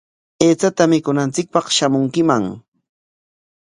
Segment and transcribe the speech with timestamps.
[0.45, 2.43] Aychata mikunanchikpaq shamunkiman.